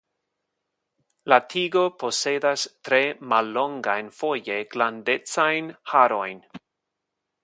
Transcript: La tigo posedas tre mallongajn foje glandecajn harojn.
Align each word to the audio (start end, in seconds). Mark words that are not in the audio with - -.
La 1.33 1.37
tigo 1.53 1.83
posedas 2.03 2.63
tre 2.89 3.01
mallongajn 3.33 4.09
foje 4.21 4.57
glandecajn 4.73 5.71
harojn. 5.93 6.43